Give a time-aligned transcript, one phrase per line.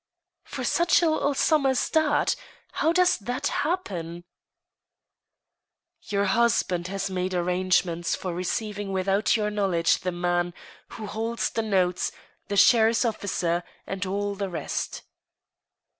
[0.55, 2.35] "For such a little sum as that?
[2.71, 4.23] How does that happen?""
[6.09, 10.55] Your husband has made arrangements for receiving without your knowledge the man
[10.87, 12.11] who holds the notes,
[12.47, 15.03] the sheriff's officer, 2^nd all the rest."